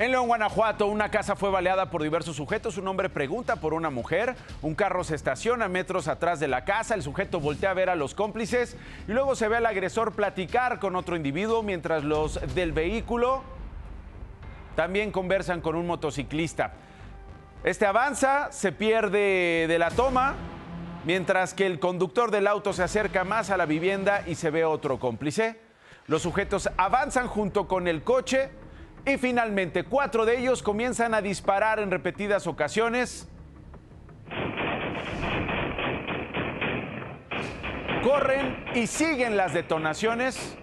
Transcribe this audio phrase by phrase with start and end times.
[0.00, 2.78] En León, Guanajuato, una casa fue baleada por diversos sujetos.
[2.78, 4.34] Un hombre pregunta por una mujer.
[4.62, 6.94] Un carro se estaciona metros atrás de la casa.
[6.94, 10.78] El sujeto voltea a ver a los cómplices y luego se ve al agresor platicar
[10.78, 13.42] con otro individuo mientras los del vehículo
[14.74, 16.72] también conversan con un motociclista.
[17.62, 20.34] Este avanza, se pierde de la toma,
[21.04, 24.64] mientras que el conductor del auto se acerca más a la vivienda y se ve
[24.64, 25.60] otro cómplice.
[26.06, 28.48] Los sujetos avanzan junto con el coche
[29.06, 33.28] y finalmente cuatro de ellos comienzan a disparar en repetidas ocasiones.
[38.02, 40.56] Corren y siguen las detonaciones.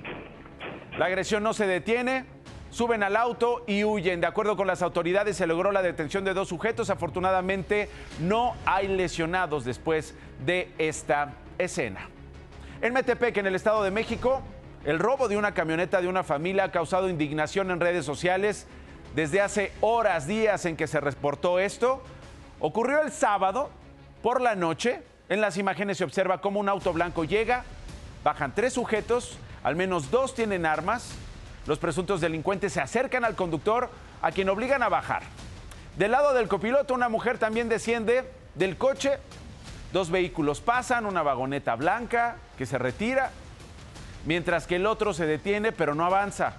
[0.98, 2.26] La agresión no se detiene,
[2.72, 4.22] suben al auto y huyen.
[4.22, 6.90] De acuerdo con las autoridades se logró la detención de dos sujetos.
[6.90, 10.16] Afortunadamente no hay lesionados después
[10.46, 12.10] de esta escena.
[12.82, 14.41] En Metepec, en el Estado de México,
[14.86, 18.68] el robo de una camioneta de una familia ha causado indignación en redes sociales
[19.16, 22.02] desde hace horas, días en que se reportó esto.
[22.59, 23.70] Ocurrió el sábado
[24.21, 25.02] por la noche.
[25.29, 27.63] En las imágenes se observa cómo un auto blanco llega,
[28.24, 31.12] bajan tres sujetos, al menos dos tienen armas.
[31.65, 33.90] Los presuntos delincuentes se acercan al conductor,
[34.21, 35.24] a quien obligan a bajar.
[35.98, 38.24] Del lado del copiloto, una mujer también desciende
[38.55, 39.18] del coche.
[39.91, 43.32] Dos vehículos pasan, una vagoneta blanca que se retira,
[44.26, 46.54] mientras que el otro se detiene pero no avanza.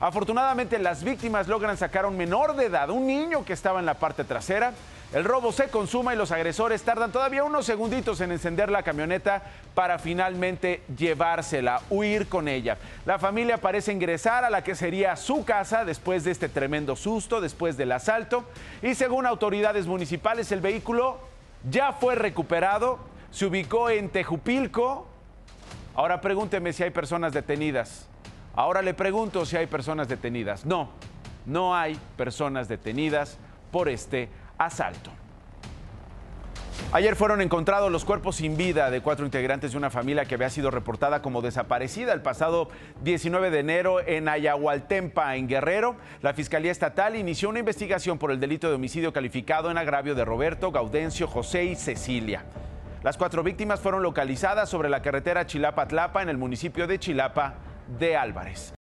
[0.00, 3.86] Afortunadamente las víctimas logran sacar a un menor de edad, un niño que estaba en
[3.86, 4.72] la parte trasera.
[5.12, 9.42] El robo se consuma y los agresores tardan todavía unos segunditos en encender la camioneta
[9.74, 12.78] para finalmente llevársela, huir con ella.
[13.04, 17.42] La familia parece ingresar a la que sería su casa después de este tremendo susto,
[17.42, 18.44] después del asalto.
[18.82, 21.18] Y según autoridades municipales, el vehículo
[21.70, 22.98] ya fue recuperado,
[23.30, 25.11] se ubicó en Tejupilco.
[25.94, 28.08] Ahora pregúnteme si hay personas detenidas.
[28.54, 30.64] Ahora le pregunto si hay personas detenidas.
[30.64, 30.90] No,
[31.46, 33.38] no hay personas detenidas
[33.70, 35.10] por este asalto.
[36.92, 40.50] Ayer fueron encontrados los cuerpos sin vida de cuatro integrantes de una familia que había
[40.50, 42.68] sido reportada como desaparecida el pasado
[43.02, 45.96] 19 de enero en Ayahualtempa, en Guerrero.
[46.20, 50.24] La Fiscalía Estatal inició una investigación por el delito de homicidio calificado en agravio de
[50.24, 52.44] Roberto, Gaudencio, José y Cecilia.
[53.02, 57.54] Las cuatro víctimas fueron localizadas sobre la carretera Chilapa-Tlapa en el municipio de Chilapa
[57.98, 58.74] de Álvarez.